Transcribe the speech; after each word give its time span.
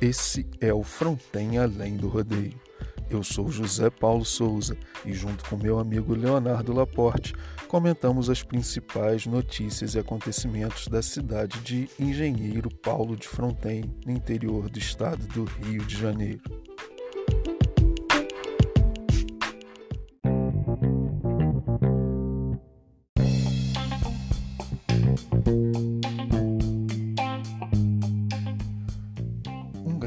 Esse 0.00 0.46
é 0.62 0.72
o 0.72 0.82
Fronten 0.82 1.58
Além 1.58 1.94
do 1.98 2.08
Rodeio. 2.08 2.58
Eu 3.10 3.22
sou 3.22 3.50
José 3.50 3.90
Paulo 3.90 4.24
Souza 4.24 4.74
e, 5.04 5.12
junto 5.12 5.44
com 5.44 5.58
meu 5.58 5.78
amigo 5.78 6.14
Leonardo 6.14 6.72
Laporte, 6.72 7.34
comentamos 7.68 8.30
as 8.30 8.42
principais 8.42 9.26
notícias 9.26 9.94
e 9.94 9.98
acontecimentos 9.98 10.88
da 10.88 11.02
cidade 11.02 11.60
de 11.60 11.90
Engenheiro 11.98 12.74
Paulo 12.76 13.14
de 13.14 13.28
Fronten, 13.28 13.94
no 14.06 14.12
interior 14.12 14.70
do 14.70 14.78
estado 14.78 15.22
do 15.34 15.44
Rio 15.44 15.84
de 15.84 15.98
Janeiro. 15.98 16.59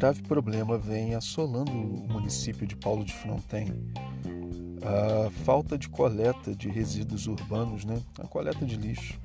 Grave 0.04 0.22
problema 0.24 0.78
vem 0.78 1.16
assolando 1.16 1.72
o 1.72 2.12
município 2.12 2.68
de 2.68 2.76
Paulo 2.76 3.06
de 3.06 3.14
Fronten. 3.14 3.74
A 4.82 5.30
falta 5.46 5.78
de 5.78 5.88
coleta 5.88 6.54
de 6.54 6.68
resíduos 6.68 7.26
urbanos, 7.26 7.86
né? 7.86 8.02
a 8.20 8.28
coleta 8.28 8.66
de 8.66 8.76
lixo, 8.76 9.18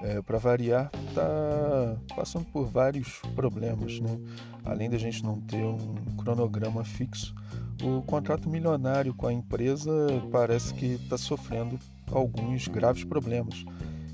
é, 0.00 0.22
para 0.22 0.38
variar, 0.38 0.90
está 1.10 1.98
passando 2.16 2.46
por 2.46 2.64
vários 2.64 3.20
problemas. 3.34 4.00
Né? 4.00 4.18
Além 4.64 4.88
da 4.88 4.96
gente 4.96 5.22
não 5.22 5.38
ter 5.38 5.62
um 5.62 5.94
cronograma 6.16 6.82
fixo, 6.82 7.34
o 7.82 8.00
contrato 8.00 8.48
milionário 8.48 9.12
com 9.12 9.26
a 9.26 9.32
empresa 9.34 9.92
parece 10.32 10.72
que 10.72 10.94
está 10.94 11.18
sofrendo 11.18 11.78
alguns 12.10 12.68
graves 12.68 13.04
problemas 13.04 13.66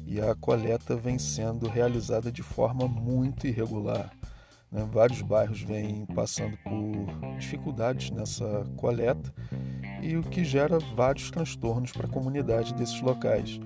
e 0.05 0.20
a 0.20 0.34
coleta 0.34 0.97
vem 0.97 1.16
sendo 1.16 1.69
realizada 1.69 2.33
de 2.33 2.42
forma 2.42 2.89
muito 2.89 3.47
irregular. 3.47 4.11
Né? 4.73 4.89
Vários 4.91 5.20
bairros 5.20 5.61
vêm 5.61 6.06
passando 6.06 6.56
por 6.59 7.37
dificuldades 7.39 8.11
nessa 8.11 8.65
coleta 8.77 9.33
e 10.01 10.17
o 10.17 10.23
que 10.23 10.45
gera 10.45 10.78
vários 10.97 11.31
transtornos 11.31 11.92
para 11.92 12.06
a 12.06 12.11
comunidade 12.11 12.75
desses 12.75 13.00
locais. 13.00 13.61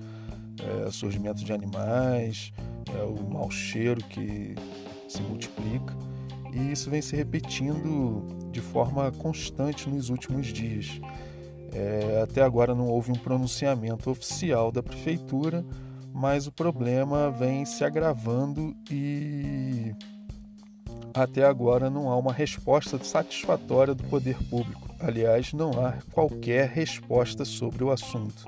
É, 0.59 0.91
surgimento 0.91 1.43
de 1.43 1.53
animais, 1.53 2.51
é, 2.93 3.03
o 3.03 3.29
mau 3.29 3.49
cheiro 3.49 4.03
que 4.03 4.55
se 5.07 5.21
multiplica 5.21 5.95
e 6.53 6.71
isso 6.71 6.89
vem 6.89 7.01
se 7.01 7.15
repetindo 7.15 8.25
de 8.51 8.59
forma 8.59 9.11
constante 9.11 9.89
nos 9.89 10.09
últimos 10.09 10.47
dias. 10.47 10.99
É, 11.71 12.21
até 12.23 12.41
agora 12.41 12.73
não 12.73 12.87
houve 12.87 13.11
um 13.11 13.15
pronunciamento 13.15 14.09
oficial 14.09 14.71
da 14.71 14.81
prefeitura, 14.81 15.63
mas 16.13 16.47
o 16.47 16.51
problema 16.51 17.29
vem 17.29 17.65
se 17.65 17.83
agravando 17.83 18.75
e 18.89 19.93
até 21.23 21.43
agora 21.43 21.89
não 21.89 22.09
há 22.09 22.15
uma 22.15 22.31
resposta 22.31 23.03
satisfatória 23.03 23.95
do 23.95 24.03
poder 24.03 24.37
público. 24.49 24.87
Aliás, 24.99 25.51
não 25.53 25.71
há 25.83 25.93
qualquer 26.11 26.69
resposta 26.69 27.43
sobre 27.43 27.83
o 27.83 27.91
assunto. 27.91 28.47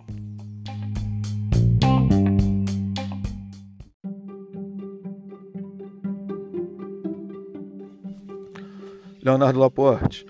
Leonardo 9.21 9.59
Laporte, 9.59 10.25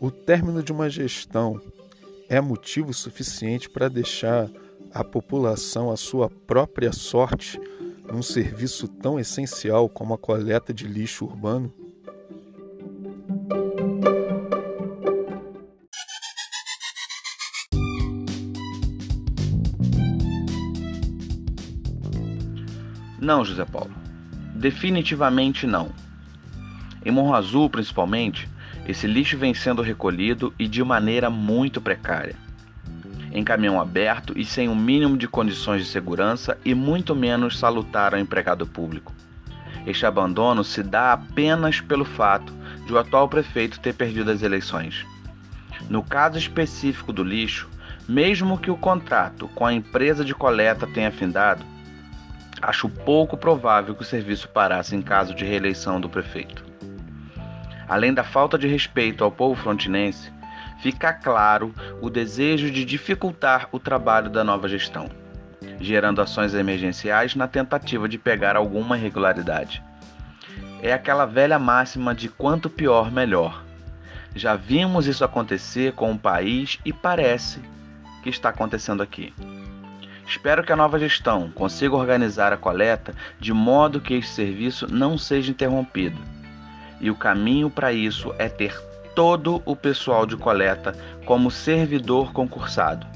o 0.00 0.10
término 0.10 0.62
de 0.62 0.70
uma 0.72 0.90
gestão 0.90 1.60
é 2.28 2.40
motivo 2.40 2.92
suficiente 2.92 3.70
para 3.70 3.88
deixar 3.88 4.50
a 4.92 5.02
população 5.02 5.90
à 5.90 5.96
sua 5.96 6.28
própria 6.28 6.92
sorte 6.92 7.58
num 8.12 8.22
serviço 8.22 8.86
tão 8.86 9.18
essencial 9.18 9.88
como 9.88 10.14
a 10.14 10.18
coleta 10.18 10.72
de 10.72 10.86
lixo 10.86 11.24
urbano? 11.24 11.83
Não, 23.24 23.42
José 23.42 23.64
Paulo. 23.64 23.90
Definitivamente 24.54 25.66
não. 25.66 25.90
Em 27.02 27.10
Morro 27.10 27.32
Azul, 27.32 27.70
principalmente, 27.70 28.46
esse 28.86 29.06
lixo 29.06 29.38
vem 29.38 29.54
sendo 29.54 29.80
recolhido 29.80 30.52
e 30.58 30.68
de 30.68 30.84
maneira 30.84 31.30
muito 31.30 31.80
precária. 31.80 32.36
Em 33.32 33.42
caminhão 33.42 33.80
aberto 33.80 34.38
e 34.38 34.44
sem 34.44 34.68
o 34.68 34.72
um 34.72 34.76
mínimo 34.76 35.16
de 35.16 35.26
condições 35.26 35.82
de 35.82 35.88
segurança 35.88 36.58
e 36.66 36.74
muito 36.74 37.16
menos 37.16 37.58
salutar 37.58 38.12
ao 38.12 38.20
empregado 38.20 38.66
público. 38.66 39.10
Este 39.86 40.04
abandono 40.04 40.62
se 40.62 40.82
dá 40.82 41.14
apenas 41.14 41.80
pelo 41.80 42.04
fato 42.04 42.52
de 42.86 42.92
o 42.92 42.98
atual 42.98 43.26
prefeito 43.26 43.80
ter 43.80 43.94
perdido 43.94 44.30
as 44.30 44.42
eleições. 44.42 45.02
No 45.88 46.02
caso 46.02 46.36
específico 46.36 47.10
do 47.10 47.24
lixo, 47.24 47.70
mesmo 48.06 48.58
que 48.58 48.70
o 48.70 48.76
contrato 48.76 49.48
com 49.54 49.64
a 49.64 49.72
empresa 49.72 50.22
de 50.22 50.34
coleta 50.34 50.86
tenha 50.86 51.10
findado, 51.10 51.64
acho 52.68 52.88
pouco 52.88 53.36
provável 53.36 53.94
que 53.94 54.02
o 54.02 54.06
serviço 54.06 54.48
parasse 54.48 54.96
em 54.96 55.02
caso 55.02 55.34
de 55.34 55.44
reeleição 55.44 56.00
do 56.00 56.08
prefeito. 56.08 56.64
Além 57.88 58.14
da 58.14 58.24
falta 58.24 58.58
de 58.58 58.66
respeito 58.66 59.22
ao 59.22 59.30
povo 59.30 59.60
frontinense, 59.60 60.32
fica 60.80 61.12
claro 61.12 61.74
o 62.00 62.08
desejo 62.08 62.70
de 62.70 62.84
dificultar 62.84 63.68
o 63.72 63.78
trabalho 63.78 64.30
da 64.30 64.42
nova 64.42 64.68
gestão, 64.68 65.08
gerando 65.80 66.20
ações 66.20 66.54
emergenciais 66.54 67.34
na 67.34 67.46
tentativa 67.46 68.08
de 68.08 68.18
pegar 68.18 68.56
alguma 68.56 68.96
irregularidade. 68.96 69.82
É 70.82 70.92
aquela 70.92 71.26
velha 71.26 71.58
máxima 71.58 72.14
de 72.14 72.28
quanto 72.28 72.68
pior, 72.68 73.10
melhor. 73.10 73.62
Já 74.34 74.56
vimos 74.56 75.06
isso 75.06 75.24
acontecer 75.24 75.92
com 75.92 76.12
o 76.12 76.18
país 76.18 76.78
e 76.84 76.92
parece 76.92 77.60
que 78.22 78.28
está 78.28 78.48
acontecendo 78.48 79.02
aqui. 79.02 79.32
Espero 80.26 80.64
que 80.64 80.72
a 80.72 80.76
nova 80.76 80.98
gestão 80.98 81.50
consiga 81.50 81.94
organizar 81.94 82.52
a 82.52 82.56
coleta 82.56 83.14
de 83.38 83.52
modo 83.52 84.00
que 84.00 84.14
este 84.14 84.30
serviço 84.30 84.86
não 84.92 85.18
seja 85.18 85.50
interrompido. 85.50 86.18
E 87.00 87.10
o 87.10 87.14
caminho 87.14 87.68
para 87.68 87.92
isso 87.92 88.34
é 88.38 88.48
ter 88.48 88.74
todo 89.14 89.62
o 89.64 89.76
pessoal 89.76 90.26
de 90.26 90.36
coleta 90.36 90.92
como 91.24 91.50
servidor 91.50 92.32
concursado. 92.32 93.06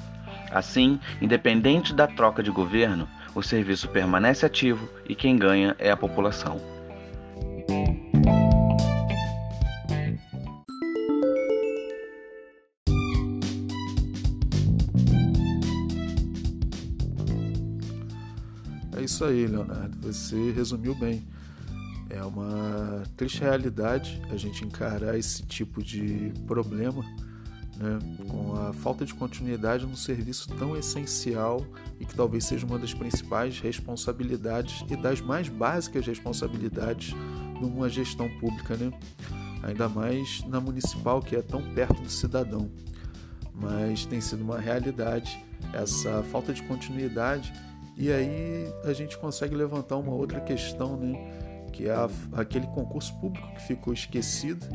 Assim, 0.51 0.99
independente 1.21 1.93
da 1.95 2.07
troca 2.07 2.43
de 2.43 2.51
governo, 2.51 3.09
o 3.35 3.43
serviço 3.43 3.89
permanece 3.89 4.47
ativo 4.47 4.89
e 5.09 5.15
quem 5.15 5.37
ganha 5.37 5.75
é 5.79 5.91
a 5.91 5.97
população. 5.97 6.78
É 18.99 19.03
isso 19.03 19.25
aí, 19.25 19.47
Leonardo. 19.47 19.97
Você 20.03 20.51
resumiu 20.51 20.93
bem. 20.93 21.25
É 22.11 22.21
uma 22.25 23.05
triste 23.17 23.41
realidade 23.41 24.21
a 24.29 24.37
gente 24.37 24.65
encarar 24.65 25.17
esse 25.17 25.45
tipo 25.45 25.81
de 25.85 26.33
problema, 26.49 27.05
né, 27.77 27.99
com 28.27 28.57
a 28.57 28.73
falta 28.73 29.05
de 29.05 29.15
continuidade 29.15 29.87
num 29.87 29.95
serviço 29.95 30.49
tão 30.57 30.77
essencial 30.77 31.65
e 32.01 32.05
que 32.05 32.13
talvez 32.13 32.45
seja 32.45 32.67
uma 32.67 32.77
das 32.77 32.93
principais 32.93 33.61
responsabilidades 33.61 34.85
e 34.91 34.97
das 34.97 35.21
mais 35.21 35.49
básicas 35.49 36.05
responsabilidades 36.05 37.15
numa 37.61 37.89
gestão 37.89 38.29
pública, 38.41 38.77
né? 38.77 38.91
Ainda 39.63 39.89
mais 39.89 40.43
na 40.49 40.61
municipal 40.61 41.23
que 41.23 41.37
é 41.37 41.43
tão 41.43 41.63
perto 41.73 42.03
do 42.03 42.11
cidadão. 42.11 42.69
Mas 43.55 44.05
tem 44.07 44.21
sido 44.21 44.43
uma 44.43 44.59
realidade 44.59 45.41
essa 45.73 46.25
falta 46.25 46.53
de 46.53 46.63
continuidade 46.65 47.53
e 47.99 48.13
aí 48.13 48.73
a 48.85 48.93
gente 48.93 49.19
consegue 49.19 49.57
levantar 49.57 49.97
uma 49.97 50.13
outra 50.13 50.41
questão, 50.41 50.97
né? 50.97 51.67
Que 51.73 51.89
é 51.89 51.93
a, 51.93 52.09
aquele 52.33 52.67
concurso 52.69 53.13
público 53.19 53.53
que 53.55 53.63
ficou 53.63 53.93
esquecido 53.93 54.67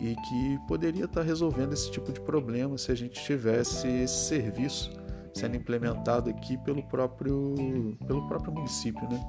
e 0.00 0.14
que 0.14 0.58
poderia 0.66 1.04
estar 1.04 1.22
resolvendo 1.22 1.72
esse 1.72 1.90
tipo 1.90 2.12
de 2.12 2.20
problema 2.20 2.76
se 2.76 2.90
a 2.90 2.94
gente 2.94 3.22
tivesse 3.24 3.86
esse 3.86 4.26
serviço 4.26 4.90
sendo 5.32 5.56
implementado 5.56 6.28
aqui 6.30 6.58
pelo 6.58 6.82
próprio, 6.82 7.96
pelo 8.06 8.26
próprio 8.26 8.52
município, 8.52 9.08
né? 9.08 9.20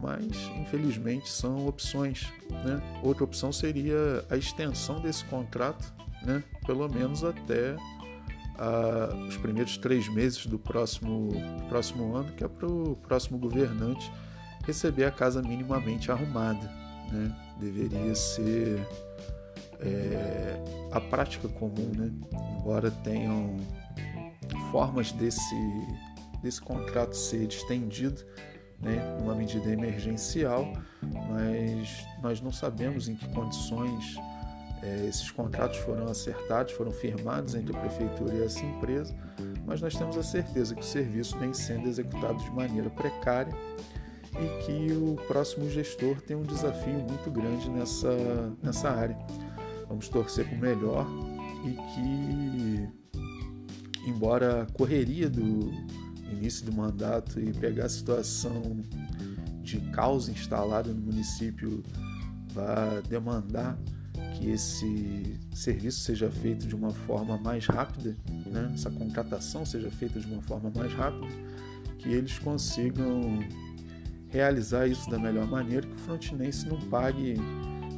Mas 0.00 0.30
infelizmente 0.58 1.28
são 1.28 1.66
opções, 1.66 2.32
né? 2.64 2.82
Outra 3.02 3.24
opção 3.24 3.52
seria 3.52 4.24
a 4.30 4.36
extensão 4.36 5.00
desse 5.00 5.24
contrato, 5.26 5.92
né? 6.22 6.42
Pelo 6.66 6.88
menos 6.88 7.22
até 7.22 7.76
os 9.28 9.36
primeiros 9.36 9.76
três 9.76 10.08
meses 10.08 10.46
do 10.46 10.58
próximo, 10.58 11.30
próximo 11.68 12.16
ano, 12.16 12.32
que 12.32 12.44
é 12.44 12.48
para 12.48 12.66
o 12.66 12.96
próximo 12.96 13.38
governante 13.38 14.10
receber 14.64 15.04
a 15.04 15.10
casa 15.10 15.42
minimamente 15.42 16.10
arrumada. 16.10 16.70
Né? 17.12 17.34
Deveria 17.60 18.14
ser 18.14 18.86
é, 19.80 20.88
a 20.92 21.00
prática 21.00 21.48
comum, 21.48 21.92
né? 21.94 22.10
embora 22.58 22.90
tenham 22.90 23.56
formas 24.70 25.12
desse, 25.12 25.56
desse 26.42 26.60
contrato 26.60 27.14
ser 27.14 27.48
estendido, 27.48 28.24
né, 28.80 29.00
uma 29.20 29.34
medida 29.34 29.70
emergencial, 29.70 30.70
mas 31.30 32.06
nós 32.22 32.40
não 32.40 32.52
sabemos 32.52 33.08
em 33.08 33.14
que 33.14 33.26
condições 33.28 34.16
É, 34.82 35.06
esses 35.06 35.30
contratos 35.30 35.78
foram 35.78 36.06
acertados, 36.06 36.72
foram 36.72 36.92
firmados 36.92 37.54
entre 37.54 37.74
a 37.76 37.80
prefeitura 37.80 38.34
e 38.34 38.44
essa 38.44 38.60
empresa, 38.60 39.14
mas 39.64 39.80
nós 39.80 39.96
temos 39.96 40.16
a 40.16 40.22
certeza 40.22 40.74
que 40.74 40.82
o 40.82 40.84
serviço 40.84 41.38
vem 41.38 41.52
sendo 41.52 41.88
executado 41.88 42.38
de 42.42 42.50
maneira 42.50 42.90
precária 42.90 43.54
e 44.32 44.64
que 44.64 44.92
o 44.92 45.16
próximo 45.26 45.68
gestor 45.70 46.20
tem 46.20 46.36
um 46.36 46.42
desafio 46.42 46.94
muito 46.94 47.30
grande 47.30 47.70
nessa, 47.70 48.54
nessa 48.62 48.90
área. 48.90 49.16
Vamos 49.88 50.08
torcer 50.08 50.46
para 50.46 50.56
o 50.56 50.60
melhor 50.60 51.06
e 51.64 51.72
que, 51.94 52.88
embora 54.06 54.62
a 54.62 54.66
correria 54.66 55.30
do 55.30 55.72
início 56.30 56.66
do 56.66 56.72
mandato 56.72 57.40
e 57.40 57.52
pegar 57.52 57.86
a 57.86 57.88
situação 57.88 58.82
de 59.62 59.80
caos 59.90 60.28
instalada 60.28 60.92
no 60.92 61.00
município 61.00 61.82
vá 62.52 63.00
demandar 63.08 63.78
que 64.36 64.50
esse 64.50 65.38
serviço 65.54 66.00
seja 66.00 66.30
feito 66.30 66.66
de 66.66 66.74
uma 66.74 66.90
forma 66.90 67.38
mais 67.38 67.66
rápida, 67.66 68.14
né? 68.46 68.70
essa 68.74 68.90
contratação 68.90 69.64
seja 69.64 69.90
feita 69.90 70.20
de 70.20 70.26
uma 70.26 70.42
forma 70.42 70.70
mais 70.74 70.92
rápida, 70.92 71.26
que 71.98 72.10
eles 72.10 72.38
consigam 72.38 73.40
realizar 74.28 74.86
isso 74.86 75.08
da 75.08 75.18
melhor 75.18 75.46
maneira, 75.46 75.86
que 75.86 75.94
o 75.94 75.98
frontinense 75.98 76.68
não 76.68 76.78
pague 76.90 77.34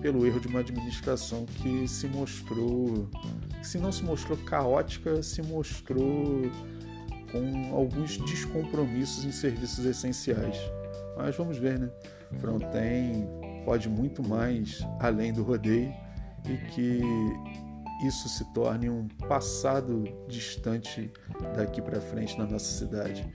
pelo 0.01 0.25
erro 0.25 0.39
de 0.39 0.47
uma 0.47 0.61
administração 0.61 1.45
que 1.45 1.89
se 1.89 2.07
mostrou, 2.07 3.09
que 3.61 3.67
se 3.67 3.79
não 3.79 3.91
se 3.91 4.05
mostrou 4.05 4.39
caótica, 4.39 5.23
se 5.23 5.43
mostrou 5.43 6.43
com 7.33 7.75
alguns 7.75 8.17
descompromissos 8.19 9.25
em 9.25 9.33
serviços 9.33 9.85
essenciais. 9.85 10.57
Mas 11.17 11.37
vamos 11.37 11.59
ver, 11.59 11.81
né? 11.81 11.91
Fronten 12.39 13.27
pode 13.65 13.89
muito 13.89 14.27
mais 14.27 14.87
além 15.01 15.33
do 15.33 15.43
rodeio 15.43 15.93
e 16.49 16.57
que 16.57 17.01
isso 18.07 18.29
se 18.29 18.45
torne 18.53 18.89
um 18.89 19.07
passado 19.29 20.05
distante 20.29 21.13
daqui 21.57 21.83
para 21.83 22.01
frente 22.01 22.39
na 22.39 22.47
nossa 22.47 22.65
cidade. 22.65 23.29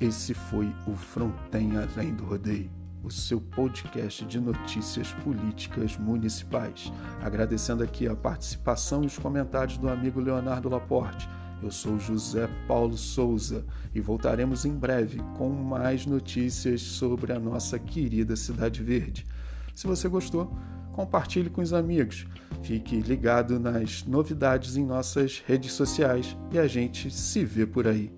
Esse 0.00 0.34
foi 0.34 0.66
o 0.86 0.94
Fronten 0.94 1.72
Além 1.76 2.14
do 2.14 2.24
Rodeio, 2.24 2.70
o 3.02 3.10
seu 3.10 3.40
podcast 3.40 4.24
de 4.24 4.38
notícias 4.40 5.12
políticas 5.24 5.96
municipais. 5.96 6.92
Agradecendo 7.20 7.82
aqui 7.82 8.06
a 8.06 8.14
participação 8.14 9.02
e 9.02 9.06
os 9.06 9.18
comentários 9.18 9.76
do 9.76 9.88
amigo 9.88 10.20
Leonardo 10.20 10.68
Laporte. 10.68 11.28
Eu 11.62 11.70
sou 11.70 11.98
José 11.98 12.48
Paulo 12.66 12.96
Souza 12.96 13.64
e 13.94 14.00
voltaremos 14.00 14.64
em 14.64 14.74
breve 14.74 15.18
com 15.36 15.48
mais 15.50 16.06
notícias 16.06 16.82
sobre 16.82 17.32
a 17.32 17.38
nossa 17.38 17.78
querida 17.78 18.34
Cidade 18.34 18.82
Verde. 18.82 19.26
Se 19.74 19.86
você 19.86 20.08
gostou, 20.08 20.56
compartilhe 20.92 21.48
com 21.48 21.60
os 21.60 21.72
amigos. 21.72 22.26
Fique 22.62 23.00
ligado 23.00 23.58
nas 23.58 24.04
novidades 24.04 24.76
em 24.76 24.84
nossas 24.84 25.42
redes 25.46 25.72
sociais 25.72 26.36
e 26.50 26.58
a 26.58 26.66
gente 26.66 27.10
se 27.10 27.44
vê 27.44 27.66
por 27.66 27.86
aí. 27.86 28.12